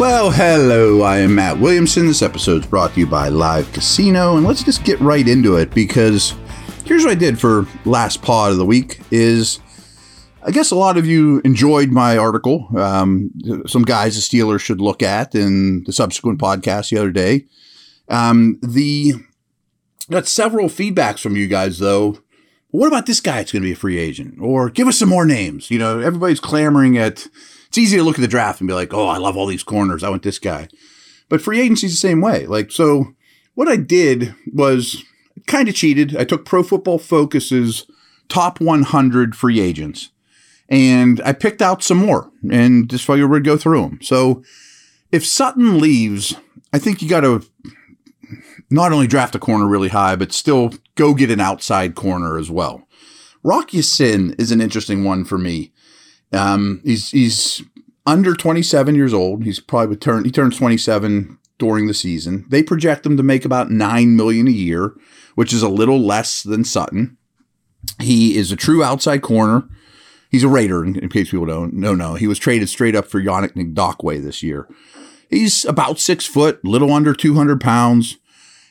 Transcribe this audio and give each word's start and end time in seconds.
Well, 0.00 0.30
hello, 0.30 1.02
I 1.02 1.18
am 1.18 1.34
Matt 1.34 1.60
Williamson. 1.60 2.06
This 2.06 2.22
episode 2.22 2.62
is 2.62 2.66
brought 2.66 2.94
to 2.94 3.00
you 3.00 3.06
by 3.06 3.28
Live 3.28 3.70
Casino, 3.74 4.38
and 4.38 4.46
let's 4.46 4.64
just 4.64 4.82
get 4.82 4.98
right 4.98 5.28
into 5.28 5.56
it 5.56 5.72
because 5.74 6.34
here's 6.86 7.04
what 7.04 7.10
I 7.10 7.16
did 7.16 7.38
for 7.38 7.66
last 7.84 8.22
pod 8.22 8.52
of 8.52 8.56
the 8.56 8.64
week 8.64 9.02
is 9.10 9.60
I 10.42 10.52
guess 10.52 10.70
a 10.70 10.74
lot 10.74 10.96
of 10.96 11.04
you 11.04 11.42
enjoyed 11.44 11.90
my 11.90 12.16
article. 12.16 12.66
Um, 12.78 13.30
some 13.66 13.82
guys 13.82 14.14
the 14.16 14.22
Steelers 14.22 14.60
should 14.60 14.80
look 14.80 15.02
at 15.02 15.34
in 15.34 15.84
the 15.84 15.92
subsequent 15.92 16.38
podcast 16.38 16.88
the 16.88 16.96
other 16.96 17.12
day. 17.12 17.44
Um, 18.08 18.58
the 18.62 19.12
got 20.10 20.26
several 20.26 20.68
feedbacks 20.68 21.20
from 21.20 21.36
you 21.36 21.46
guys 21.46 21.78
though. 21.78 22.16
What 22.70 22.88
about 22.88 23.04
this 23.04 23.20
guy? 23.20 23.40
It's 23.40 23.52
going 23.52 23.64
to 23.64 23.68
be 23.68 23.72
a 23.72 23.76
free 23.76 23.98
agent, 23.98 24.40
or 24.40 24.70
give 24.70 24.88
us 24.88 24.98
some 24.98 25.10
more 25.10 25.26
names. 25.26 25.70
You 25.70 25.78
know, 25.78 25.98
everybody's 25.98 26.40
clamoring 26.40 26.96
at 26.96 27.26
it's 27.70 27.78
easy 27.78 27.96
to 27.96 28.02
look 28.02 28.18
at 28.18 28.20
the 28.20 28.26
draft 28.26 28.60
and 28.60 28.66
be 28.66 28.74
like, 28.74 28.92
oh, 28.92 29.06
I 29.06 29.18
love 29.18 29.36
all 29.36 29.46
these 29.46 29.62
corners. 29.62 30.02
I 30.02 30.10
want 30.10 30.24
this 30.24 30.40
guy. 30.40 30.66
But 31.28 31.40
free 31.40 31.60
agency's 31.60 31.92
the 31.92 31.96
same 32.08 32.20
way. 32.20 32.44
Like, 32.46 32.72
so 32.72 33.14
what 33.54 33.68
I 33.68 33.76
did 33.76 34.34
was 34.52 35.04
kind 35.46 35.68
of 35.68 35.76
cheated. 35.76 36.16
I 36.16 36.24
took 36.24 36.44
Pro 36.44 36.64
Football 36.64 36.98
Focus's 36.98 37.86
top 38.28 38.60
100 38.60 39.36
free 39.36 39.60
agents 39.60 40.10
and 40.68 41.20
I 41.24 41.32
picked 41.32 41.62
out 41.62 41.84
some 41.84 41.98
more 41.98 42.32
and 42.50 42.90
just 42.90 43.04
figured 43.04 43.30
we'd 43.30 43.44
go 43.44 43.56
through 43.56 43.82
them. 43.82 43.98
So 44.02 44.42
if 45.12 45.24
Sutton 45.24 45.78
leaves, 45.78 46.34
I 46.72 46.80
think 46.80 47.00
you 47.00 47.08
got 47.08 47.20
to 47.20 47.44
not 48.68 48.92
only 48.92 49.06
draft 49.06 49.36
a 49.36 49.38
corner 49.38 49.68
really 49.68 49.90
high, 49.90 50.16
but 50.16 50.32
still 50.32 50.72
go 50.96 51.14
get 51.14 51.30
an 51.30 51.40
outside 51.40 51.94
corner 51.94 52.36
as 52.36 52.50
well. 52.50 52.82
Rock 53.44 53.72
Ya-Sin 53.72 54.34
is 54.40 54.50
an 54.50 54.60
interesting 54.60 55.04
one 55.04 55.24
for 55.24 55.38
me. 55.38 55.72
Um, 56.32 56.80
he's 56.84 57.10
he's 57.10 57.62
under 58.06 58.34
27 58.34 58.94
years 58.94 59.12
old. 59.12 59.44
He's 59.44 59.60
probably 59.60 59.96
turn 59.96 60.24
he 60.24 60.30
turns 60.30 60.56
27 60.56 61.38
during 61.58 61.86
the 61.86 61.94
season. 61.94 62.46
They 62.48 62.62
project 62.62 63.06
him 63.06 63.16
to 63.16 63.22
make 63.22 63.44
about 63.44 63.70
9 63.70 64.16
million 64.16 64.48
a 64.48 64.52
year, 64.52 64.94
which 65.34 65.52
is 65.52 65.62
a 65.62 65.68
little 65.68 66.00
less 66.00 66.42
than 66.42 66.64
Sutton. 66.64 67.16
He 68.00 68.36
is 68.36 68.50
a 68.50 68.56
true 68.56 68.82
outside 68.82 69.22
corner. 69.22 69.68
He's 70.30 70.44
a 70.44 70.48
Raider, 70.48 70.84
in, 70.84 71.08
case 71.08 71.30
people 71.30 71.46
don't 71.46 71.74
know. 71.74 71.94
No, 71.94 72.14
he 72.14 72.28
was 72.28 72.38
traded 72.38 72.68
straight 72.68 72.94
up 72.94 73.06
for 73.06 73.20
Yannick 73.20 73.54
Ngakoue 73.54 74.22
this 74.22 74.42
year. 74.42 74.68
He's 75.28 75.64
about 75.64 75.98
six 75.98 76.24
foot, 76.24 76.64
little 76.64 76.92
under 76.92 77.12
200 77.12 77.60
pounds. 77.60 78.16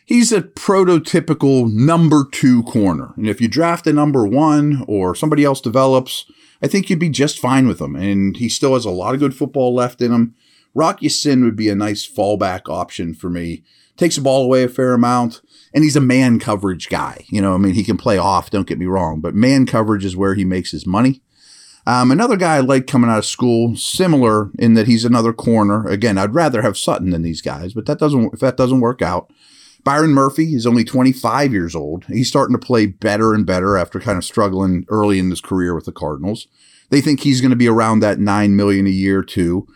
He's 0.10 0.32
a 0.32 0.42
prototypical 0.42 1.72
number 1.72 2.26
two 2.32 2.64
corner. 2.64 3.14
And 3.16 3.30
if 3.30 3.40
you 3.40 3.48
draft 3.48 3.86
a 3.86 3.94
number 3.94 4.26
one 4.26 4.84
or 4.88 5.14
somebody 5.14 5.44
else 5.46 5.62
develops, 5.62 6.26
I 6.64 6.68
think 6.68 6.90
you'd 6.90 6.98
be 6.98 7.10
just 7.10 7.38
fine 7.38 7.68
with 7.68 7.80
him. 7.80 7.96
And 7.96 8.36
he 8.36 8.50
still 8.50 8.74
has 8.74 8.86
a 8.86 8.90
lot 8.90 9.14
of 9.14 9.20
good 9.20 9.36
football 9.36 9.72
left 9.72 10.02
in 10.02 10.12
him. 10.12 10.34
Rock 10.74 11.04
Ya-Sin 11.04 11.44
would 11.44 11.56
be 11.56 11.70
a 11.70 11.76
nice 11.76 12.12
fallback 12.12 12.62
option 12.68 13.14
for 13.14 13.30
me. 13.30 13.64
Takes 13.98 14.16
the 14.16 14.24
ball 14.24 14.46
away 14.46 14.64
a 14.64 14.68
fair 14.68 14.96
amount, 14.96 15.42
and 15.76 15.84
he's 15.84 15.96
a 15.96 16.02
man 16.02 16.40
coverage 16.40 16.90
guy. 16.90 17.24
You 17.30 17.44
know, 17.44 17.54
I 17.54 17.58
mean, 17.58 17.76
he 17.76 17.84
can 17.84 17.98
play 17.98 18.18
off, 18.18 18.50
don't 18.50 18.68
get 18.68 18.80
me 18.80 18.88
wrong, 18.88 19.22
but 19.22 19.36
man 19.36 19.68
coverage 19.68 20.06
is 20.06 20.18
where 20.18 20.34
he 20.34 20.44
makes 20.44 20.72
his 20.72 20.88
money. 20.88 21.22
Um, 21.86 22.10
another 22.10 22.36
guy 22.36 22.56
I 22.56 22.62
like 22.62 22.88
coming 22.88 23.12
out 23.12 23.20
of 23.20 23.26
school, 23.28 23.76
similar 23.76 24.50
in 24.58 24.74
that 24.74 24.88
he's 24.88 25.06
another 25.06 25.34
corner. 25.34 25.88
Again, 25.88 26.18
I'd 26.18 26.34
rather 26.34 26.64
have 26.64 26.80
Sutton 26.80 27.12
than 27.12 27.22
these 27.22 27.44
guys, 27.44 27.76
but 27.76 27.86
that 27.86 28.00
doesn't 28.00 28.34
if 28.34 28.40
that 28.40 28.58
doesn't 28.58 28.82
work 28.82 29.04
out. 29.04 29.32
Byron 29.84 30.12
Murphy 30.12 30.56
is 30.56 30.66
only 30.66 30.84
25 30.84 31.54
years 31.54 31.76
old. 31.76 32.06
He's 32.06 32.28
starting 32.28 32.56
to 32.56 32.66
play 32.66 32.86
better 32.86 33.34
and 33.34 33.46
better 33.46 33.78
after 33.78 34.00
kind 34.00 34.18
of 34.18 34.26
struggling 34.26 34.86
early 34.90 35.20
in 35.20 35.30
his 35.30 35.42
career 35.42 35.74
with 35.74 35.86
the 35.86 35.92
Cardinals. 35.92 36.48
They 36.90 37.02
think 37.02 37.22
he's 37.22 37.42
going 37.42 37.52
to 37.52 37.56
be 37.56 37.68
around 37.68 38.00
that 38.00 38.20
9 38.20 38.56
million 38.56 38.88
a 38.88 38.92
year 38.92 39.24
too. 39.24 39.68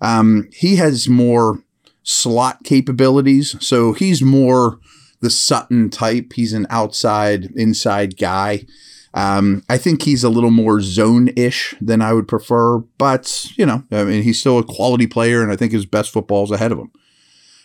Um, 0.00 0.48
he 0.52 0.76
has 0.76 1.08
more 1.08 1.62
slot 2.02 2.64
capabilities, 2.64 3.56
so 3.64 3.92
he's 3.92 4.22
more 4.22 4.78
the 5.20 5.30
Sutton 5.30 5.88
type. 5.90 6.32
He's 6.34 6.52
an 6.52 6.66
outside, 6.68 7.50
inside 7.54 8.16
guy. 8.16 8.66
Um, 9.14 9.62
I 9.68 9.78
think 9.78 10.02
he's 10.02 10.24
a 10.24 10.30
little 10.30 10.50
more 10.50 10.80
zone 10.80 11.28
ish 11.36 11.74
than 11.80 12.00
I 12.00 12.12
would 12.14 12.26
prefer, 12.26 12.78
but 12.98 13.46
you 13.56 13.66
know, 13.66 13.84
I 13.92 14.04
mean, 14.04 14.22
he's 14.22 14.40
still 14.40 14.58
a 14.58 14.64
quality 14.64 15.06
player, 15.06 15.42
and 15.42 15.52
I 15.52 15.56
think 15.56 15.72
his 15.72 15.86
best 15.86 16.10
football 16.10 16.44
is 16.44 16.50
ahead 16.50 16.72
of 16.72 16.78
him. 16.78 16.90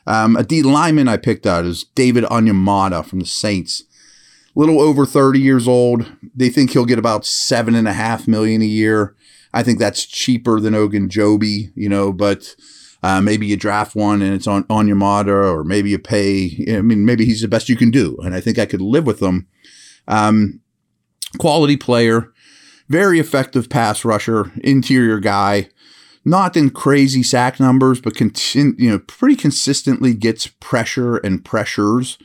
Um, 0.08 0.38
a 0.38 0.44
D 0.44 0.64
lineman 0.64 1.10
I 1.10 1.18
picked 1.18 1.46
out 1.46 1.66
is 1.66 1.84
David 1.84 2.24
Onyemata 2.24 3.06
from 3.06 3.20
the 3.20 3.26
Saints. 3.26 3.84
A 4.56 4.60
Little 4.60 4.80
over 4.80 5.06
30 5.06 5.40
years 5.40 5.68
old. 5.68 6.12
They 6.34 6.50
think 6.50 6.72
he'll 6.72 6.86
get 6.86 6.98
about 6.98 7.26
seven 7.26 7.76
and 7.76 7.88
a 7.88 7.94
half 7.94 8.28
million 8.28 8.62
a 8.62 8.66
year. 8.66 9.16
I 9.54 9.64
think 9.64 9.80
that's 9.80 10.06
cheaper 10.06 10.60
than 10.60 10.74
Ogunjobi, 10.74 11.74
you 11.76 11.90
know, 11.90 12.14
but 12.14 12.56
uh, 13.04 13.22
maybe 13.22 13.46
you 13.46 13.58
draft 13.58 13.96
one 13.96 14.22
and 14.22 14.34
it's 14.34 14.48
on 14.48 14.64
Onyemata, 14.66 15.28
or 15.28 15.64
maybe 15.64 15.90
you 15.90 16.00
pay. 16.00 16.66
I 16.70 16.82
mean, 16.82 17.06
maybe 17.06 17.26
he's 17.26 17.42
the 17.42 17.48
best 17.48 17.70
you 17.70 17.76
can 17.76 17.92
do, 17.92 18.18
and 18.24 18.34
I 18.34 18.40
think 18.40 18.58
I 18.58 18.66
could 18.66 18.82
live 18.82 19.06
with 19.06 19.20
them. 19.20 19.48
Um, 20.08 20.62
quality 21.38 21.76
player, 21.76 22.32
very 22.88 23.20
effective 23.20 23.70
pass 23.70 24.06
rusher, 24.06 24.52
interior 24.64 25.20
guy 25.20 25.70
not 26.28 26.58
in 26.58 26.70
crazy 26.70 27.24
sack 27.24 27.58
numbers, 27.58 28.02
but 28.02 28.14
continu- 28.14 28.78
you 28.78 28.90
know, 28.90 29.00
pretty 29.00 29.36
consistently 29.36 30.14
gets 30.14 30.48
pressure 30.48 31.16
and 31.18 31.44
pressures. 31.44 32.18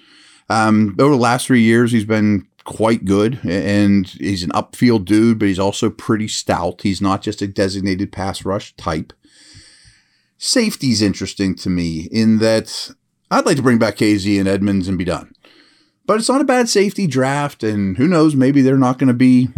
Um, 0.51 0.97
over 0.99 1.13
the 1.13 1.21
last 1.21 1.47
three 1.47 1.63
years, 1.63 1.93
he's 1.93 2.05
been 2.05 2.49
quite 2.65 3.05
good, 3.05 3.39
and 3.45 4.09
he's 4.09 4.43
an 4.43 4.51
upfield 4.51 5.05
dude, 5.05 5.39
but 5.39 5.47
he's 5.47 5.59
also 5.61 5.89
pretty 5.89 6.27
stout. 6.27 6.83
He's 6.83 7.01
not 7.01 7.23
just 7.23 7.43
a 7.43 7.47
designated 7.47 8.11
pass 8.11 8.45
rush 8.45 8.75
type. 8.75 9.13
Safety's 10.37 11.01
interesting 11.01 11.55
to 11.55 11.71
me 11.71 12.09
in 12.11 12.39
that 12.39 12.91
I'd 13.31 13.47
like 13.47 13.57
to 13.57 13.63
bring 13.63 13.79
back 13.79 13.97
Kazee 13.97 14.41
and 14.41 14.49
Edmunds 14.49 14.89
and 14.89 14.99
be 14.99 15.05
done. 15.05 15.33
But 16.07 16.19
it's 16.19 16.29
not 16.29 16.41
a 16.41 16.45
bad 16.45 16.69
safety 16.69 17.07
draft, 17.07 17.63
and 17.63 17.97
who 17.97 18.09
knows, 18.09 18.35
maybe 18.35 18.63
they're 18.63 18.77
not 18.77 18.99
going 18.99 19.07
to 19.07 19.15
be, 19.15 19.49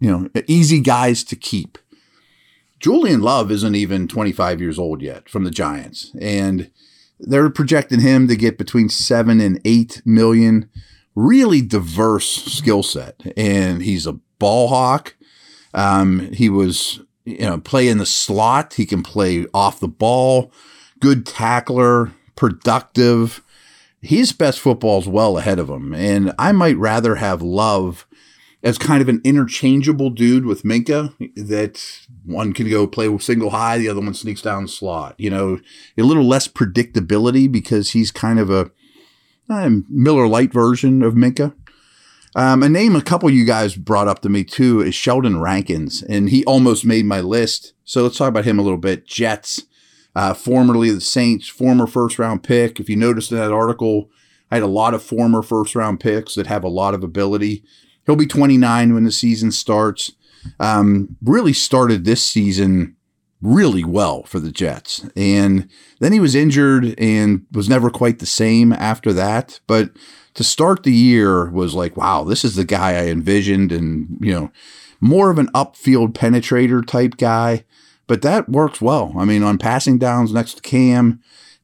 you 0.00 0.10
know, 0.10 0.28
easy 0.48 0.80
guys 0.80 1.22
to 1.22 1.36
keep. 1.36 1.78
Julian 2.82 3.20
Love 3.20 3.52
isn't 3.52 3.76
even 3.76 4.08
25 4.08 4.60
years 4.60 4.76
old 4.76 5.02
yet 5.02 5.28
from 5.28 5.44
the 5.44 5.52
Giants, 5.52 6.10
and 6.20 6.68
they're 7.20 7.48
projecting 7.48 8.00
him 8.00 8.26
to 8.26 8.34
get 8.34 8.58
between 8.58 8.88
seven 8.88 9.40
and 9.40 9.60
eight 9.64 10.02
million. 10.04 10.68
Really 11.14 11.62
diverse 11.62 12.26
skill 12.26 12.82
set, 12.82 13.20
and 13.36 13.82
he's 13.82 14.04
a 14.04 14.18
ball 14.40 14.66
hawk. 14.66 15.14
Um, 15.72 16.32
he 16.32 16.48
was, 16.48 17.00
you 17.24 17.46
know, 17.46 17.58
play 17.58 17.86
in 17.86 17.98
the 17.98 18.06
slot. 18.06 18.74
He 18.74 18.84
can 18.84 19.04
play 19.04 19.46
off 19.54 19.78
the 19.78 19.86
ball. 19.86 20.50
Good 20.98 21.24
tackler, 21.24 22.10
productive. 22.34 23.44
His 24.00 24.32
best 24.32 24.58
football 24.58 24.98
is 24.98 25.06
well 25.06 25.38
ahead 25.38 25.60
of 25.60 25.70
him, 25.70 25.94
and 25.94 26.32
I 26.36 26.50
might 26.50 26.76
rather 26.78 27.14
have 27.14 27.42
Love 27.42 28.08
as 28.62 28.78
kind 28.78 29.02
of 29.02 29.08
an 29.08 29.20
interchangeable 29.24 30.10
dude 30.10 30.46
with 30.46 30.62
Minkah 30.62 31.14
that 31.34 31.82
one 32.24 32.52
can 32.52 32.70
go 32.70 32.86
play 32.86 33.16
single 33.18 33.50
high, 33.50 33.78
the 33.78 33.88
other 33.88 34.00
one 34.00 34.14
sneaks 34.14 34.42
down 34.42 34.68
slot. 34.68 35.14
You 35.18 35.30
know, 35.30 35.60
a 35.98 36.02
little 36.02 36.24
less 36.26 36.46
predictability 36.46 37.50
because 37.50 37.90
he's 37.90 38.10
kind 38.10 38.38
of 38.38 38.50
a 38.50 38.70
uh, 39.50 39.70
Miller 39.88 40.28
Lite 40.28 40.52
version 40.52 41.02
of 41.02 41.14
Minkah. 41.14 41.54
Um, 42.34 42.62
a 42.62 42.68
name 42.68 42.96
a 42.96 43.02
couple 43.02 43.28
you 43.28 43.44
guys 43.44 43.76
brought 43.76 44.08
up 44.08 44.20
to 44.20 44.30
me 44.30 44.44
too 44.44 44.80
is 44.80 44.94
Sheldon 44.94 45.40
Rankins, 45.40 46.02
and 46.02 46.30
he 46.30 46.44
almost 46.44 46.84
made 46.84 47.04
my 47.04 47.20
list. 47.20 47.74
So 47.84 48.02
let's 48.02 48.16
talk 48.16 48.28
about 48.28 48.46
him 48.46 48.58
a 48.58 48.62
little 48.62 48.78
bit. 48.78 49.06
Jets, 49.06 49.64
uh, 50.14 50.32
formerly 50.32 50.90
the 50.90 51.00
Saints, 51.00 51.48
former 51.48 51.86
first 51.86 52.18
round 52.18 52.42
pick. 52.42 52.80
If 52.80 52.88
you 52.88 52.96
noticed 52.96 53.32
in 53.32 53.38
that 53.38 53.52
article, 53.52 54.08
I 54.50 54.56
had 54.56 54.62
a 54.62 54.68
lot 54.68 54.94
of 54.94 55.02
former 55.02 55.42
first 55.42 55.74
round 55.74 56.00
picks 56.00 56.34
that 56.36 56.46
have 56.46 56.64
a 56.64 56.68
lot 56.68 56.94
of 56.94 57.04
ability. 57.04 57.64
He'll 58.06 58.16
be 58.16 58.26
29 58.26 58.94
when 58.94 59.04
the 59.04 59.12
season 59.12 59.52
starts. 59.52 60.12
Um, 60.58 61.16
really 61.22 61.52
started 61.52 62.04
this 62.04 62.26
season 62.26 62.96
really 63.42 63.84
well 63.84 64.22
for 64.22 64.38
the 64.38 64.52
Jets. 64.52 65.08
And 65.16 65.68
then 66.00 66.12
he 66.12 66.20
was 66.20 66.34
injured 66.34 66.94
and 66.98 67.44
was 67.52 67.68
never 67.68 67.90
quite 67.90 68.20
the 68.20 68.26
same 68.26 68.72
after 68.72 69.12
that. 69.12 69.60
But 69.66 69.90
to 70.34 70.44
start 70.44 70.84
the 70.84 70.92
year 70.92 71.50
was 71.50 71.74
like, 71.74 71.96
wow, 71.96 72.24
this 72.24 72.44
is 72.44 72.54
the 72.54 72.64
guy 72.64 72.92
I 72.92 73.08
envisioned 73.08 73.72
and, 73.72 74.16
you 74.20 74.32
know, 74.32 74.52
more 75.00 75.30
of 75.30 75.38
an 75.38 75.48
upfield 75.48 76.12
penetrator 76.12 76.86
type 76.86 77.16
guy. 77.16 77.64
But 78.06 78.22
that 78.22 78.48
works 78.48 78.80
well. 78.80 79.14
I 79.18 79.24
mean, 79.24 79.42
on 79.42 79.58
passing 79.58 79.98
downs 79.98 80.32
next 80.32 80.54
to 80.54 80.62
Cam, 80.62 81.20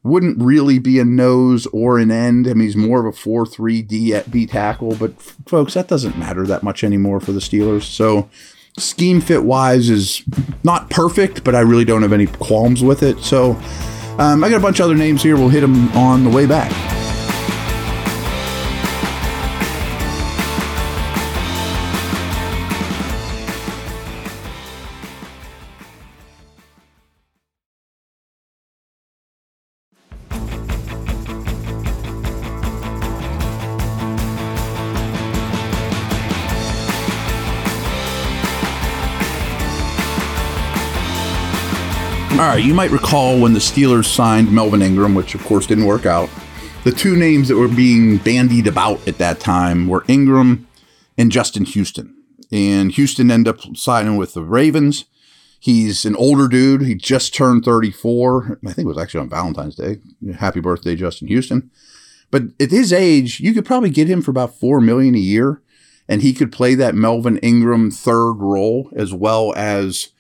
wouldn't 0.08 0.42
really 0.42 0.78
be 0.78 0.98
a 0.98 1.04
nose 1.04 1.66
or 1.66 1.98
an 1.98 2.10
end. 2.10 2.46
I 2.46 2.54
mean, 2.54 2.66
he's 2.66 2.76
more 2.76 3.06
of 3.06 3.14
a 3.14 3.16
4 3.16 3.46
3 3.46 3.82
D 3.82 4.14
at 4.14 4.30
B 4.30 4.46
tackle, 4.46 4.96
but 4.96 5.20
folks, 5.46 5.74
that 5.74 5.88
doesn't 5.88 6.18
matter 6.18 6.46
that 6.46 6.62
much 6.62 6.82
anymore 6.82 7.20
for 7.20 7.32
the 7.32 7.40
Steelers. 7.40 7.82
So, 7.82 8.28
scheme 8.78 9.20
fit 9.20 9.44
wise 9.44 9.90
is 9.90 10.22
not 10.64 10.90
perfect, 10.90 11.44
but 11.44 11.54
I 11.54 11.60
really 11.60 11.84
don't 11.84 12.02
have 12.02 12.12
any 12.12 12.26
qualms 12.26 12.82
with 12.82 13.02
it. 13.02 13.18
So, 13.20 13.52
um, 14.18 14.42
I 14.42 14.50
got 14.50 14.56
a 14.56 14.60
bunch 14.60 14.80
of 14.80 14.84
other 14.84 14.94
names 14.96 15.22
here. 15.22 15.36
We'll 15.36 15.48
hit 15.48 15.60
them 15.60 15.88
on 15.96 16.24
the 16.24 16.30
way 16.30 16.46
back. 16.46 16.97
All 42.38 42.44
right, 42.44 42.62
you 42.62 42.72
might 42.72 42.92
recall 42.92 43.40
when 43.40 43.52
the 43.52 43.58
Steelers 43.58 44.04
signed 44.04 44.52
Melvin 44.52 44.80
Ingram, 44.80 45.16
which 45.16 45.34
of 45.34 45.44
course 45.44 45.66
didn't 45.66 45.86
work 45.86 46.06
out. 46.06 46.30
The 46.84 46.92
two 46.92 47.16
names 47.16 47.48
that 47.48 47.56
were 47.56 47.66
being 47.66 48.18
bandied 48.18 48.68
about 48.68 49.08
at 49.08 49.18
that 49.18 49.40
time 49.40 49.88
were 49.88 50.04
Ingram 50.06 50.68
and 51.18 51.32
Justin 51.32 51.64
Houston. 51.64 52.14
And 52.52 52.92
Houston 52.92 53.32
ended 53.32 53.56
up 53.56 53.76
signing 53.76 54.16
with 54.16 54.34
the 54.34 54.44
Ravens. 54.44 55.06
He's 55.58 56.04
an 56.04 56.14
older 56.14 56.46
dude. 56.46 56.82
He 56.82 56.94
just 56.94 57.34
turned 57.34 57.64
34. 57.64 58.60
I 58.64 58.72
think 58.72 58.86
it 58.86 58.88
was 58.88 58.98
actually 58.98 59.22
on 59.22 59.30
Valentine's 59.30 59.74
Day. 59.74 59.96
Happy 60.38 60.60
birthday, 60.60 60.94
Justin 60.94 61.26
Houston. 61.26 61.72
But 62.30 62.44
at 62.60 62.70
his 62.70 62.92
age, 62.92 63.40
you 63.40 63.52
could 63.52 63.66
probably 63.66 63.90
get 63.90 64.06
him 64.06 64.22
for 64.22 64.30
about 64.30 64.54
four 64.54 64.80
million 64.80 65.16
a 65.16 65.18
year, 65.18 65.60
and 66.08 66.22
he 66.22 66.32
could 66.32 66.52
play 66.52 66.76
that 66.76 66.94
Melvin 66.94 67.38
Ingram 67.38 67.90
third 67.90 68.34
role 68.34 68.92
as 68.94 69.12
well 69.12 69.52
as 69.56 70.10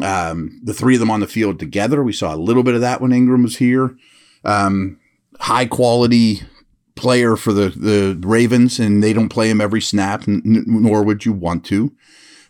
um, 0.00 0.60
the 0.62 0.74
three 0.74 0.94
of 0.94 1.00
them 1.00 1.10
on 1.10 1.20
the 1.20 1.26
field 1.26 1.58
together. 1.58 2.02
We 2.02 2.12
saw 2.12 2.34
a 2.34 2.36
little 2.36 2.62
bit 2.62 2.74
of 2.74 2.80
that 2.80 3.00
when 3.00 3.12
Ingram 3.12 3.42
was 3.42 3.56
here. 3.56 3.96
Um, 4.44 4.98
high 5.40 5.66
quality 5.66 6.42
player 6.94 7.36
for 7.36 7.52
the, 7.52 7.70
the 7.70 8.18
Ravens, 8.26 8.78
and 8.78 9.02
they 9.02 9.12
don't 9.12 9.28
play 9.28 9.50
him 9.50 9.60
every 9.60 9.80
snap, 9.80 10.26
n- 10.28 10.42
nor 10.44 11.02
would 11.02 11.24
you 11.24 11.32
want 11.32 11.64
to. 11.66 11.92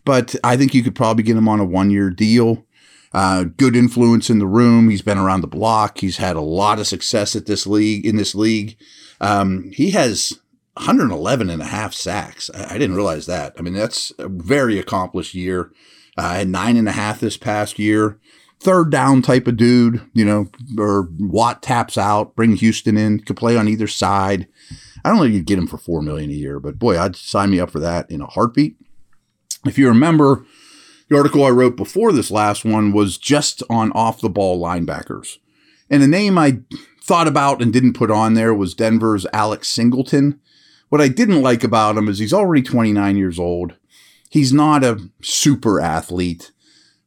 But 0.05 0.35
I 0.43 0.57
think 0.57 0.75
you 0.75 0.83
could 0.83 0.95
probably 0.95 1.23
get 1.23 1.37
him 1.37 1.49
on 1.49 1.61
a 1.61 1.65
one 1.65 1.91
year 1.91 2.11
deal. 2.11 2.65
Uh, 3.13 3.45
good 3.45 3.77
influence 3.77 4.31
in 4.31 4.39
the 4.39 4.47
room. 4.47 4.89
He's 4.89 5.03
been 5.03 5.19
around 5.19 5.43
the 5.43 5.47
block. 5.47 5.99
He's 5.99 6.17
had 6.17 6.35
a 6.35 6.41
lot 6.41 6.79
of 6.79 6.87
success 6.87 7.37
at 7.37 7.47
this 7.47 7.67
league, 7.67 8.07
in 8.07 8.17
this 8.17 8.35
league. 8.35 8.77
Um, 9.21 9.71
he 9.73 9.91
has 9.91 10.41
111 10.75 11.51
and 11.51 11.61
a 11.61 11.67
half 11.67 11.93
sacks. 11.93 12.51
I, 12.55 12.75
I 12.75 12.79
didn't 12.79 12.97
realize 12.97 13.27
that. 13.27 13.55
I 13.59 13.63
mean, 13.63 13.75
that's 13.75 14.13
a 14.19 14.29
very 14.29 14.79
accomplished 14.79 15.35
year. 15.35 15.71
I 16.17 16.39
had 16.39 16.49
nine 16.49 16.77
and 16.77 16.89
a 16.89 16.93
half 16.93 17.21
this 17.21 17.37
past 17.37 17.79
year. 17.79 18.19
Third 18.61 18.91
down 18.91 19.23
type 19.23 19.49
of 19.49 19.57
dude, 19.57 20.03
you 20.15 20.25
know, 20.25 20.49
or 20.79 21.09
Watt 21.19 21.63
taps 21.63 21.99
out, 21.99 22.37
bring 22.37 22.55
Houston 22.57 22.97
in, 22.97 23.21
could 23.21 23.37
play 23.37 23.57
on 23.57 23.69
either 23.69 23.89
side. 23.89 24.47
I 25.05 25.09
don't 25.09 25.19
know 25.19 25.25
if 25.25 25.33
you'd 25.33 25.47
get 25.47 25.59
him 25.59 25.67
for 25.67 25.79
four 25.79 26.01
million 26.01 26.31
a 26.31 26.35
year, 26.35 26.61
but 26.61 26.79
boy, 26.79 26.99
I'd 26.99 27.17
sign 27.17 27.51
me 27.51 27.59
up 27.59 27.71
for 27.71 27.81
that 27.81 28.09
in 28.09 28.21
a 28.21 28.27
heartbeat. 28.27 28.77
If 29.67 29.79
you 29.79 29.89
remember, 29.89 30.45
the 31.09 31.17
article 31.17 31.45
I 31.45 31.51
wrote 31.51 31.77
before 31.77 32.13
this 32.13 32.31
last 32.31 32.65
one 32.65 32.93
was 32.93 33.19
just 33.19 33.63
on 33.69 33.91
off 33.93 34.21
the 34.21 34.31
ball 34.31 34.61
linebackers. 34.61 35.39
And 35.91 36.03
the 36.03 36.09
name 36.09 36.39
I 36.39 36.61
thought 37.03 37.29
about 37.29 37.61
and 37.61 37.73
didn't 37.73 37.95
put 37.95 38.11
on 38.11 38.35
there 38.35 38.55
was 38.55 38.75
Denver's 38.75 39.27
Alex 39.33 39.69
Singleton. 39.69 40.41
What 40.89 41.01
I 41.01 41.09
didn't 41.09 41.43
like 41.43 41.65
about 41.65 41.97
him 41.97 42.09
is 42.09 42.19
he's 42.19 42.33
already 42.33 42.63
29 42.63 43.17
years 43.17 43.39
old. 43.39 43.75
He's 44.33 44.51
not 44.51 44.83
a 44.83 44.99
super 45.21 45.79
athlete, 45.79 46.53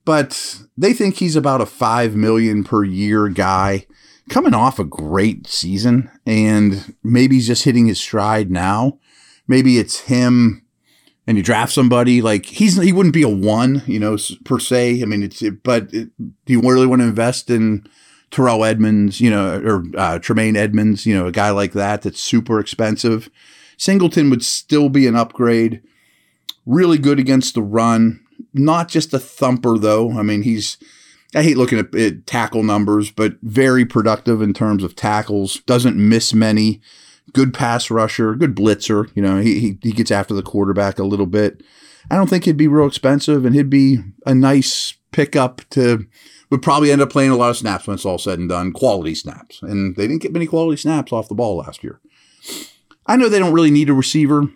but 0.06 0.60
they 0.78 0.94
think 0.94 1.16
he's 1.16 1.36
about 1.36 1.60
a 1.60 1.66
5 1.66 2.16
million 2.16 2.64
per 2.64 2.84
year 2.84 3.30
guy 3.30 3.88
coming 4.30 4.54
off 4.54 4.78
a 4.78 4.84
great 4.84 5.48
season 5.48 6.12
and 6.24 6.96
maybe 7.04 7.38
he's 7.38 7.48
just 7.48 7.64
hitting 7.64 7.88
his 7.88 8.00
stride 8.00 8.52
now. 8.52 9.00
Maybe 9.48 9.80
it's 9.80 10.02
him 10.02 10.68
and 11.26 11.36
you 11.36 11.42
draft 11.42 11.74
somebody 11.74 12.22
like 12.22 12.46
he's 12.46 12.80
he 12.80 12.94
wouldn't 12.94 13.16
be 13.16 13.24
a 13.24 13.28
one, 13.28 13.82
you 13.88 14.00
know, 14.00 14.20
per 14.44 14.60
se. 14.60 15.02
I 15.02 15.06
mean, 15.06 15.24
it's 15.24 15.42
but 15.64 15.92
it, 15.92 16.10
do 16.20 16.54
you 16.54 16.62
really 16.62 16.86
want 16.86 17.02
to 17.02 17.08
invest 17.08 17.50
in 17.50 17.88
Terrell 18.30 18.64
Edmunds, 18.64 19.20
you 19.20 19.32
know, 19.32 19.60
or 19.66 19.84
uh, 19.98 20.20
Tremaine 20.20 20.56
Edmunds, 20.56 21.08
you 21.08 21.16
know, 21.16 21.26
a 21.26 21.32
guy 21.32 21.50
like 21.50 21.74
that 21.74 22.04
that's 22.04 22.22
super 22.22 22.60
expensive? 22.60 23.32
Singleton 23.78 24.30
would 24.30 24.46
still 24.46 24.90
be 24.90 25.08
an 25.08 25.16
upgrade. 25.16 25.82
Really 26.66 26.98
good 26.98 27.20
against 27.20 27.54
the 27.54 27.62
run. 27.62 28.22
Not 28.54 28.90
just 28.90 29.14
a 29.14 29.20
thumper, 29.20 29.78
though. 29.78 30.18
I 30.18 30.24
mean, 30.24 30.42
he's, 30.42 30.78
I 31.34 31.44
hate 31.44 31.58
looking 31.58 31.80
at, 31.80 31.94
at 31.96 32.26
tackle 32.26 32.64
numbers, 32.64 33.12
but 33.12 33.36
very 33.42 33.86
productive 33.86 34.42
in 34.42 34.54
terms 34.54 34.84
of 34.84 34.96
tackles. 34.96 35.62
Doesn't 35.62 35.98
miss 35.98 36.34
many. 36.34 36.82
Good 37.34 37.54
pass 37.54 37.90
rusher, 37.90 38.36
good 38.36 38.56
blitzer. 38.56 39.12
You 39.16 39.22
know, 39.22 39.40
he, 39.40 39.60
he, 39.60 39.78
he 39.82 39.92
gets 39.92 40.12
after 40.12 40.34
the 40.34 40.44
quarterback 40.44 41.00
a 41.00 41.04
little 41.04 41.26
bit. 41.26 41.64
I 42.10 42.16
don't 42.16 42.30
think 42.30 42.46
he'd 42.46 42.58
be 42.58 42.68
real 42.68 42.88
expensive, 42.88 43.46
and 43.46 43.56
he'd 43.56 43.70
be 43.70 44.00
a 44.26 44.36
nice 44.36 44.94
pickup 45.12 45.62
to 45.72 46.06
would 46.50 46.62
probably 46.62 46.92
end 46.92 47.02
up 47.02 47.10
playing 47.10 47.32
a 47.32 47.36
lot 47.36 47.50
of 47.50 47.58
snaps 47.58 47.88
when 47.88 47.96
it's 47.96 48.06
all 48.06 48.18
said 48.18 48.40
and 48.40 48.50
done, 48.50 48.72
quality 48.72 49.16
snaps. 49.16 49.62
And 49.62 49.96
they 49.96 50.08
didn't 50.08 50.22
get 50.22 50.34
many 50.34 50.46
quality 50.46 50.78
snaps 50.78 51.12
off 51.12 51.28
the 51.28 51.36
ball 51.36 51.58
last 51.58 51.84
year. 51.84 52.00
I 53.08 53.16
know 53.16 53.30
they 53.30 53.40
don't 53.40 53.54
really 53.54 53.72
need 53.72 53.90
a 53.90 53.94
receiver, 53.94 54.50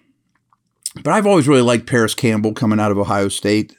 but 0.95 1.07
I've 1.07 1.27
always 1.27 1.47
really 1.47 1.61
liked 1.61 1.87
Parris 1.87 2.15
Campbell 2.15 2.53
coming 2.53 2.79
out 2.79 2.91
of 2.91 2.97
Ohio 2.97 3.29
State. 3.29 3.75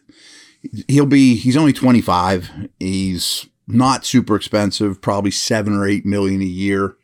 He'll 0.89 1.07
be, 1.07 1.37
he's 1.37 1.57
only 1.57 1.73
25. 1.73 2.69
He's 2.79 3.47
not 3.67 4.05
super 4.05 4.37
expensive, 4.37 5.01
probably 5.01 5.31
seven 5.31 5.75
or 5.75 5.87
eight 5.87 6.05
million 6.05 6.41
a 6.41 6.47
year. 6.47 6.97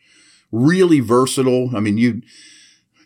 Really 0.52 1.00
versatile. 1.00 1.70
I 1.74 1.80
mean, 1.80 1.98
you, 1.98 2.22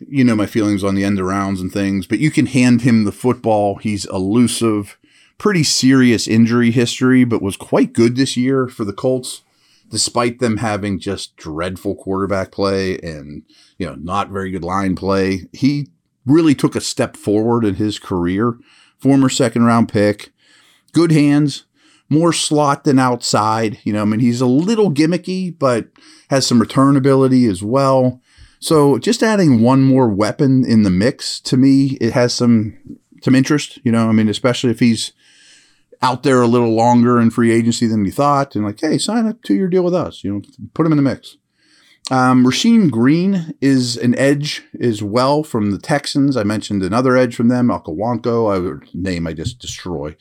you 0.07 0.23
know 0.23 0.35
my 0.35 0.45
feelings 0.45 0.83
on 0.83 0.95
the 0.95 1.03
end 1.03 1.19
arounds 1.19 1.59
and 1.59 1.71
things, 1.71 2.07
but 2.07 2.19
you 2.19 2.31
can 2.31 2.47
hand 2.47 2.81
him 2.81 3.03
the 3.03 3.11
football. 3.11 3.75
He's 3.75 4.05
elusive, 4.05 4.97
pretty 5.37 5.63
serious 5.63 6.27
injury 6.27 6.71
history, 6.71 7.23
but 7.23 7.41
was 7.41 7.57
quite 7.57 7.93
good 7.93 8.15
this 8.15 8.35
year 8.35 8.67
for 8.67 8.83
the 8.85 8.93
Colts, 8.93 9.41
despite 9.89 10.39
them 10.39 10.57
having 10.57 10.99
just 10.99 11.35
dreadful 11.35 11.95
quarterback 11.95 12.51
play 12.51 12.97
and 12.99 13.43
you 13.77 13.85
know 13.85 13.95
not 13.95 14.29
very 14.29 14.51
good 14.51 14.63
line 14.63 14.95
play. 14.95 15.47
He 15.51 15.89
really 16.25 16.55
took 16.55 16.75
a 16.75 16.81
step 16.81 17.17
forward 17.17 17.65
in 17.65 17.75
his 17.75 17.99
career. 17.99 18.57
Former 18.97 19.29
second 19.29 19.63
round 19.63 19.89
pick, 19.89 20.31
good 20.93 21.11
hands, 21.11 21.65
more 22.09 22.33
slot 22.33 22.83
than 22.83 22.99
outside. 22.99 23.79
You 23.83 23.93
know, 23.93 24.01
I 24.01 24.05
mean, 24.05 24.19
he's 24.19 24.41
a 24.41 24.45
little 24.45 24.91
gimmicky, 24.91 25.57
but 25.57 25.87
has 26.29 26.45
some 26.45 26.59
return 26.59 26.95
ability 26.95 27.45
as 27.45 27.63
well. 27.63 28.21
So 28.59 28.99
just 28.99 29.23
adding 29.23 29.61
one 29.61 29.81
more 29.81 30.07
weapon 30.07 30.63
in 30.63 30.83
the 30.83 30.91
mix 30.91 31.39
to 31.41 31.57
me, 31.57 31.97
it 31.99 32.13
has 32.13 32.33
some 32.33 32.77
some 33.23 33.33
interest. 33.33 33.79
You 33.83 33.91
know, 33.91 34.07
I 34.07 34.11
mean, 34.11 34.29
especially 34.29 34.69
if 34.69 34.79
he's 34.79 35.13
out 36.01 36.23
there 36.23 36.41
a 36.41 36.47
little 36.47 36.73
longer 36.73 37.19
in 37.19 37.31
free 37.31 37.51
agency 37.51 37.87
than 37.87 38.05
you 38.05 38.11
thought, 38.11 38.55
and 38.55 38.65
like, 38.65 38.79
hey, 38.79 38.97
sign 38.97 39.25
a 39.25 39.33
two 39.33 39.55
year 39.55 39.67
deal 39.67 39.83
with 39.83 39.95
us. 39.95 40.23
You 40.23 40.33
know, 40.33 40.41
put 40.73 40.85
him 40.85 40.91
in 40.91 40.97
the 40.97 41.03
mix. 41.03 41.37
Um, 42.11 42.43
Green 42.89 43.53
is 43.61 43.95
an 43.95 44.17
edge 44.17 44.63
as 44.81 45.01
well 45.01 45.43
from 45.43 45.71
the 45.71 45.79
Texans. 45.79 46.35
I 46.35 46.43
mentioned 46.43 46.83
another 46.83 47.15
edge 47.15 47.33
from 47.33 47.47
them, 47.47 47.69
Okawanko, 47.69 48.83
a 48.83 48.97
name 48.97 49.25
I 49.25 49.31
just 49.31 49.59
destroy. 49.59 50.17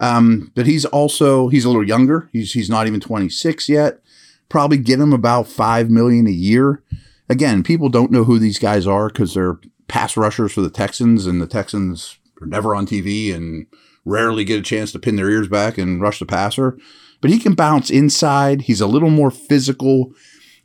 Um, 0.00 0.50
but 0.56 0.66
he's 0.66 0.84
also 0.86 1.46
he's 1.46 1.64
a 1.64 1.68
little 1.68 1.86
younger. 1.86 2.28
He's 2.32 2.52
he's 2.52 2.68
not 2.68 2.88
even 2.88 2.98
26 2.98 3.68
yet. 3.68 4.00
Probably 4.48 4.76
get 4.76 4.98
him 4.98 5.12
about 5.12 5.46
five 5.46 5.88
million 5.88 6.26
a 6.26 6.32
year. 6.32 6.82
Again, 7.28 7.62
people 7.62 7.88
don't 7.88 8.10
know 8.10 8.24
who 8.24 8.40
these 8.40 8.58
guys 8.58 8.84
are 8.84 9.06
because 9.06 9.34
they're 9.34 9.60
pass 9.86 10.16
rushers 10.16 10.50
for 10.50 10.62
the 10.62 10.70
Texans, 10.70 11.26
and 11.26 11.40
the 11.40 11.46
Texans 11.46 12.18
are 12.40 12.46
never 12.46 12.74
on 12.74 12.86
TV 12.86 13.32
and 13.32 13.66
rarely 14.04 14.44
get 14.44 14.58
a 14.58 14.62
chance 14.62 14.90
to 14.92 14.98
pin 14.98 15.14
their 15.14 15.30
ears 15.30 15.46
back 15.46 15.78
and 15.78 16.00
rush 16.00 16.18
the 16.18 16.26
passer. 16.26 16.76
But 17.20 17.30
he 17.30 17.38
can 17.38 17.54
bounce 17.54 17.88
inside. 17.88 18.62
He's 18.62 18.80
a 18.80 18.86
little 18.88 19.10
more 19.10 19.30
physical 19.30 20.12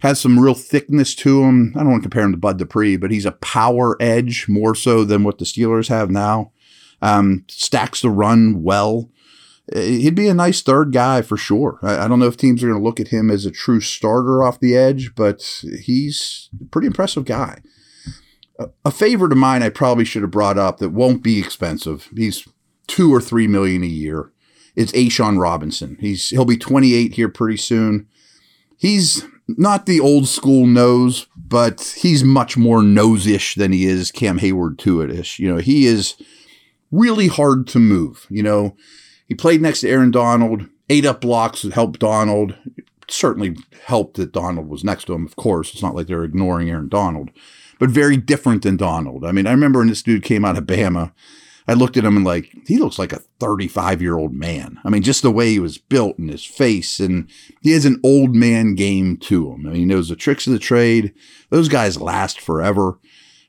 has 0.05 0.21
some 0.21 0.39
real 0.39 0.53
thickness 0.53 1.15
to 1.15 1.43
him. 1.43 1.73
I 1.75 1.79
don't 1.79 1.91
want 1.91 2.03
to 2.03 2.09
compare 2.09 2.23
him 2.23 2.31
to 2.31 2.37
Bud 2.37 2.59
Dupree, 2.59 2.95
but 2.95 3.09
he's 3.09 3.25
a 3.25 3.31
power 3.31 3.97
edge 3.99 4.47
more 4.47 4.75
so 4.75 5.03
than 5.03 5.23
what 5.23 5.39
the 5.39 5.45
Steelers 5.45 5.89
have 5.89 6.11
now. 6.11 6.51
Um, 7.01 7.43
stacks 7.47 8.01
the 8.01 8.09
run 8.11 8.61
well. 8.61 9.09
he'd 9.73 10.15
be 10.15 10.27
a 10.27 10.33
nice 10.33 10.61
third 10.61 10.91
guy 10.93 11.21
for 11.23 11.37
sure. 11.37 11.79
I, 11.81 12.05
I 12.05 12.07
don't 12.07 12.19
know 12.19 12.27
if 12.27 12.37
teams 12.37 12.63
are 12.63 12.67
going 12.67 12.79
to 12.79 12.83
look 12.83 12.99
at 12.99 13.07
him 13.07 13.31
as 13.31 13.45
a 13.45 13.51
true 13.51 13.81
starter 13.81 14.43
off 14.43 14.59
the 14.59 14.77
edge, 14.77 15.15
but 15.15 15.63
he's 15.81 16.49
a 16.61 16.65
pretty 16.65 16.87
impressive 16.87 17.25
guy. 17.25 17.61
A, 18.59 18.69
a 18.85 18.91
favorite 18.91 19.31
of 19.31 19.39
mine 19.39 19.63
I 19.63 19.69
probably 19.69 20.05
should 20.05 20.21
have 20.21 20.31
brought 20.31 20.57
up 20.57 20.77
that 20.77 20.89
won't 20.89 21.23
be 21.23 21.39
expensive. 21.39 22.09
He's 22.15 22.47
two 22.87 23.13
or 23.13 23.19
three 23.19 23.47
million 23.47 23.83
a 23.83 23.87
year. 23.87 24.31
It's 24.75 24.91
A'Shawn 24.91 25.39
Robinson. 25.39 25.97
He's 25.99 26.29
he'll 26.29 26.45
be 26.45 26.57
28 26.57 27.13
here 27.13 27.29
pretty 27.29 27.57
soon. 27.57 28.07
He's 28.77 29.25
not 29.47 29.85
the 29.85 29.99
old 29.99 30.27
school 30.27 30.65
nose, 30.65 31.27
but 31.35 31.95
he's 31.97 32.23
much 32.23 32.57
more 32.57 32.81
nose-ish 32.81 33.55
than 33.55 33.71
he 33.71 33.85
is 33.85 34.11
Cam 34.11 34.39
Heyward 34.39 34.77
to 34.79 35.01
it 35.01 35.11
ish. 35.11 35.39
You 35.39 35.53
know, 35.53 35.57
he 35.57 35.85
is 35.85 36.15
really 36.91 37.27
hard 37.27 37.67
to 37.67 37.79
move. 37.79 38.25
You 38.29 38.43
know, 38.43 38.75
he 39.27 39.35
played 39.35 39.61
next 39.61 39.81
to 39.81 39.89
Aaron 39.89 40.11
Donald, 40.11 40.67
ate 40.89 41.05
up 41.05 41.21
blocks 41.21 41.63
helped 41.63 41.99
Donald. 41.99 42.55
certainly 43.07 43.55
helped 43.85 44.17
that 44.17 44.31
Donald 44.31 44.67
was 44.67 44.83
next 44.83 45.05
to 45.05 45.13
him, 45.13 45.25
of 45.25 45.35
course. 45.35 45.73
It's 45.73 45.81
not 45.81 45.95
like 45.95 46.07
they're 46.07 46.23
ignoring 46.23 46.69
Aaron 46.69 46.89
Donald, 46.89 47.29
but 47.79 47.89
very 47.89 48.17
different 48.17 48.63
than 48.63 48.77
Donald. 48.77 49.25
I 49.25 49.31
mean, 49.31 49.47
I 49.47 49.51
remember 49.51 49.79
when 49.79 49.89
this 49.89 50.03
dude 50.03 50.23
came 50.23 50.45
out 50.45 50.57
of 50.57 50.65
Bama, 50.65 51.11
I 51.67 51.73
looked 51.73 51.97
at 51.97 52.05
him 52.05 52.15
and 52.15 52.25
like, 52.25 52.55
he 52.67 52.77
looks 52.77 52.99
like 52.99 53.11
a 53.11 53.21
35 53.39 54.01
year 54.01 54.17
old 54.17 54.33
man. 54.33 54.79
I 54.83 54.89
mean, 54.89 55.01
just 55.01 55.21
the 55.21 55.31
way 55.31 55.49
he 55.49 55.59
was 55.59 55.77
built 55.77 56.17
and 56.17 56.29
his 56.29 56.45
face, 56.45 56.99
and 56.99 57.29
he 57.61 57.71
has 57.71 57.85
an 57.85 57.99
old 58.03 58.35
man 58.35 58.75
game 58.75 59.17
to 59.17 59.51
him. 59.51 59.65
I 59.65 59.69
mean, 59.69 59.75
he 59.75 59.85
knows 59.85 60.09
the 60.09 60.15
tricks 60.15 60.45
of 60.47 60.53
the 60.53 60.59
trade. 60.59 61.13
Those 61.49 61.67
guys 61.67 61.99
last 61.99 62.39
forever. 62.39 62.99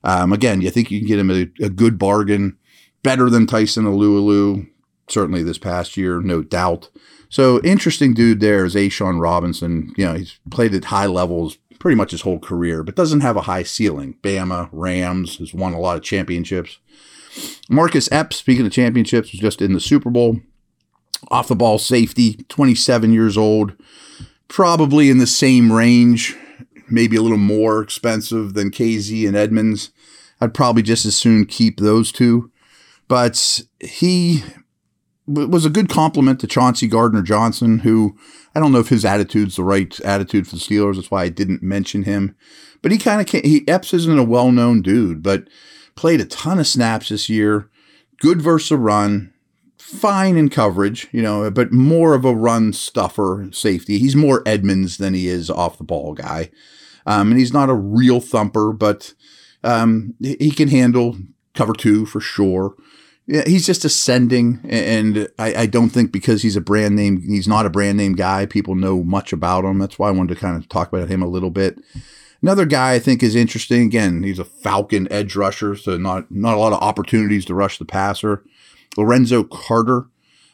Um, 0.03 0.33
again, 0.33 0.61
you 0.61 0.71
think 0.71 0.91
you 0.91 1.01
can 1.01 1.09
get 1.09 1.19
him 1.19 1.31
a, 1.31 1.65
a 1.65 1.69
good 1.69 1.99
bargain, 1.99 2.57
better 3.03 3.29
than 3.29 3.47
Tyson 3.47 3.85
Alualu, 3.85 4.69
certainly 5.09 5.43
this 5.43 5.59
past 5.59 5.97
year, 5.97 6.21
no 6.21 6.43
doubt. 6.43 6.91
So 7.29 7.61
interesting 7.63 8.15
dude 8.15 8.41
there 8.41 8.65
is 8.65 8.75
A'Shawn 8.75 9.21
Robinson. 9.21 9.93
You 9.97 10.07
know, 10.07 10.15
he's 10.15 10.39
played 10.51 10.75
at 10.75 10.87
high 10.87 11.07
levels 11.07 11.59
pretty 11.79 11.97
much 11.97 12.13
his 12.13 12.23
whole 12.23 12.39
career, 12.39 12.83
but 12.83 12.97
doesn't 12.97 13.21
have 13.21 13.37
a 13.37 13.43
high 13.43 13.63
ceiling. 13.63 14.17
Bama, 14.23 14.69
Rams, 14.73 15.37
has 15.37 15.53
won 15.53 15.73
a 15.73 15.81
lot 15.81 15.97
of 15.97 16.03
championships. 16.03 16.79
Marcus 17.69 18.11
Epps, 18.13 18.37
speaking 18.37 18.67
of 18.67 18.73
championships, 18.73 19.33
was 19.33 19.41
just 19.41 19.61
in 19.61 19.73
the 19.73 19.81
Super 19.81 20.11
Bowl. 20.11 20.41
Off 21.29 21.49
the 21.49 21.57
ball 21.57 21.79
safety, 21.79 22.35
27 22.49 23.13
years 23.13 23.37
old, 23.37 23.73
probably 24.49 25.09
in 25.11 25.19
the 25.19 25.27
same 25.27 25.73
range, 25.73 26.37
maybe 26.89 27.17
a 27.17 27.23
little 27.23 27.39
more 27.39 27.81
expensive 27.83 28.55
than 28.55 28.71
Kazee 28.71 29.27
and 29.27 29.37
Edmunds. 29.37 29.91
I'd 30.41 30.55
probably 30.55 30.83
just 30.83 31.07
as 31.07 31.17
soon 31.17 31.47
keep 31.47 31.81
those 31.81 32.13
two. 32.13 32.51
But 33.09 33.61
he 33.81 34.43
was 35.27 35.65
a 35.65 35.71
good 35.71 35.89
compliment 35.89 36.41
to 36.41 36.47
Chauncey 36.47 36.87
Gardner 36.87 37.23
Johnson, 37.23 37.81
who 37.81 38.17
I 38.55 38.61
don't 38.61 38.73
know 38.73 38.81
if 38.81 38.89
his 38.89 39.05
attitude's 39.05 39.57
the 39.57 39.65
right 39.65 39.99
attitude 40.01 40.47
for 40.47 40.57
the 40.57 40.61
Steelers. 40.61 40.97
That's 40.97 41.11
why 41.11 41.25
I 41.25 41.29
didn't 41.29 41.63
mention 41.63 42.05
him. 42.05 42.37
But 42.83 42.93
he 42.93 42.99
kind 42.99 43.21
of 43.21 43.29
he 43.45 43.67
Epps 43.67 43.95
isn't 43.95 44.19
a 44.19 44.25
well 44.25 44.53
known 44.53 44.83
dude, 44.83 45.23
but 45.23 45.49
played 45.97 46.21
a 46.21 46.27
ton 46.27 46.59
of 46.59 46.67
snaps 46.67 47.09
this 47.09 47.29
year. 47.29 47.69
Good 48.21 48.41
versus 48.41 48.79
run, 48.79 49.33
fine 49.79 50.37
in 50.37 50.49
coverage, 50.49 51.09
you 51.13 51.23
know, 51.23 51.51
but 51.51 51.73
more 51.73 52.15
of 52.15 52.25
a 52.25 52.35
run 52.35 52.73
stuffer 52.73 53.49
safety. 53.53 53.99
He's 53.99 54.17
more 54.17 54.43
Edmunds 54.47 54.99
than 54.99 55.15
he 55.15 55.29
is 55.29 55.51
off 55.51 55.79
the 55.79 55.85
ball 55.85 56.15
guy. 56.15 56.51
Um, 57.07 57.31
and 57.31 57.39
he's 57.39 57.53
not 57.53 57.71
a 57.71 57.75
real 57.75 58.21
thumper, 58.21 58.73
but 58.73 59.15
um, 59.63 60.15
he 60.21 60.51
can 60.51 60.69
handle 60.69 61.17
cover 61.55 61.73
two 61.73 62.05
for 62.07 62.21
sure. 62.21 62.75
He's 63.27 63.67
just 63.67 63.85
ascending, 63.85 64.61
and 64.69 65.29
I, 65.37 65.55
I, 65.55 65.67
don't 65.67 65.91
think 65.91 66.13
because 66.13 66.43
he's 66.43 66.55
a 66.55 66.61
brand 66.61 66.95
name, 66.95 67.21
he's 67.23 67.49
not 67.49 67.67
a 67.67 67.71
brand 67.71 67.99
name 67.99 68.13
guy. 68.13 68.47
People 68.47 68.77
know 68.77 69.03
much 69.03 69.33
about 69.33 69.65
him. 69.65 69.79
That's 69.79 69.99
why 69.99 70.09
I 70.09 70.13
wanted 70.13 70.35
to 70.35 70.41
kind 70.41 70.57
of 70.57 70.69
talk 70.69 70.93
about 70.93 71.09
him 71.09 71.23
a 71.23 71.29
little 71.29 71.51
bit. 71.51 71.77
Another 72.43 72.67
guy 72.67 72.93
I 72.93 72.99
think 72.99 73.23
is 73.23 73.35
interesting. 73.35 73.83
Again, 73.83 74.23
he's 74.23 74.39
a 74.39 74.45
Falcon 74.45 75.11
edge 75.11 75.37
rusher, 75.37 75.75
so 75.77 75.97
not 75.97 76.31
not 76.31 76.55
a 76.55 76.61
lot 76.61 76.73
of 76.73 76.83
opportunities 76.83 77.45
to 77.47 77.55
rush 77.55 77.79
the 77.79 77.85
passer. 77.85 78.45
Lorenzo 78.97 79.45
Carter, 79.45 80.07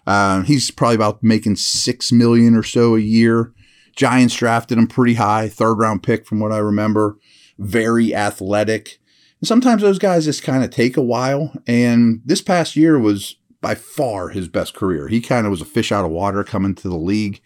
uh, 0.07 0.43
he's 0.43 0.71
probably 0.71 0.97
about 0.97 1.23
making 1.23 1.57
six 1.57 2.13
million 2.13 2.55
or 2.55 2.63
so 2.63 2.97
a 2.97 3.01
year. 3.01 3.53
Giants 3.95 4.35
drafted 4.35 4.79
him 4.79 4.87
pretty 4.87 5.15
high, 5.15 5.49
third 5.49 5.75
round 5.75 6.03
pick 6.03 6.27
from 6.27 6.41
what 6.41 6.53
I 6.53 6.59
remember. 6.59 7.19
Very 7.59 8.15
athletic. 8.15 8.99
And 9.41 9.49
sometimes 9.49 9.83
those 9.83 9.99
guys 9.99 10.25
just 10.25 10.43
kind 10.43 10.65
of 10.65 10.71
take 10.71 10.97
a 10.97 11.03
while. 11.03 11.53
And 11.67 12.23
this 12.25 12.41
past 12.41 12.75
year 12.77 12.99
was 12.99 13.37
by 13.61 13.75
far 13.75 14.31
his 14.31 14.49
best 14.49 14.75
career. 14.75 15.09
He 15.09 15.21
kind 15.21 15.47
of 15.47 15.51
was 15.51 15.61
a 15.61 15.67
fish 15.67 15.93
out 15.93 16.05
of 16.05 16.11
water 16.11 16.43
coming 16.43 16.75
to 16.77 16.89
the 16.89 16.97
league, 16.97 17.41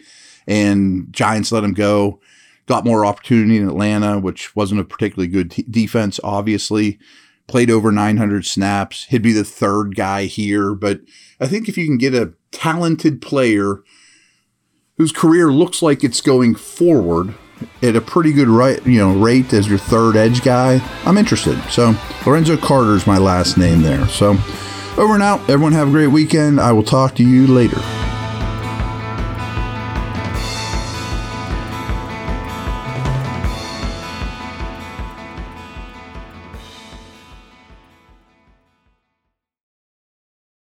and 0.46 1.12
Giants 1.12 1.52
let 1.52 1.64
him 1.64 1.74
go. 1.74 2.20
Got 2.66 2.84
more 2.84 3.06
opportunity 3.06 3.56
in 3.56 3.68
Atlanta, 3.68 4.18
which 4.18 4.54
wasn't 4.56 4.80
a 4.80 4.84
particularly 4.84 5.28
good 5.28 5.50
t- 5.52 5.64
defense, 5.68 6.18
obviously. 6.24 6.98
Played 7.46 7.70
over 7.70 7.92
900 7.92 8.44
snaps. 8.44 9.04
He'd 9.04 9.22
be 9.22 9.32
the 9.32 9.44
third 9.44 9.94
guy 9.94 10.24
here. 10.24 10.74
But 10.74 11.00
I 11.40 11.46
think 11.46 11.68
if 11.68 11.78
you 11.78 11.86
can 11.86 11.98
get 11.98 12.14
a 12.14 12.32
talented 12.50 13.22
player 13.22 13.82
whose 14.96 15.12
career 15.12 15.52
looks 15.52 15.80
like 15.80 16.02
it's 16.02 16.20
going 16.20 16.56
forward, 16.56 17.34
at 17.82 17.96
a 17.96 18.00
pretty 18.00 18.32
good 18.32 18.48
right, 18.48 18.84
you 18.86 18.98
know, 18.98 19.14
rate 19.14 19.52
as 19.52 19.68
your 19.68 19.78
third 19.78 20.16
edge 20.16 20.42
guy, 20.42 20.80
I'm 21.04 21.16
interested. 21.18 21.58
So 21.70 21.94
Lorenzo 22.26 22.56
Carter 22.56 22.94
is 22.94 23.06
my 23.06 23.18
last 23.18 23.56
name 23.56 23.82
there. 23.82 24.06
So 24.08 24.36
over 24.98 25.14
and 25.14 25.22
out. 25.22 25.40
Everyone 25.48 25.72
have 25.72 25.88
a 25.88 25.90
great 25.90 26.08
weekend. 26.08 26.60
I 26.60 26.72
will 26.72 26.82
talk 26.82 27.14
to 27.16 27.22
you 27.22 27.46
later. 27.46 28.05